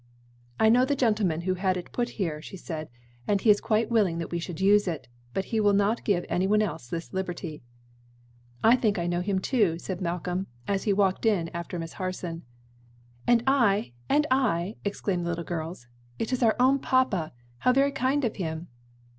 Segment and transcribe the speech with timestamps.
[0.59, 2.89] "I know the gentleman who had it put here," she said,
[3.27, 6.25] "and he is quite willing that we should use it; but he will not give
[6.27, 7.61] any one else this liberty."
[8.63, 12.41] "I think I know him too," said Malcolm as he walked in after Miss Harson.
[13.27, 15.85] "And I!" "And I!" exclaimed the little girls.
[16.17, 17.31] "It is our own papa.
[17.59, 18.69] How very kind of him!"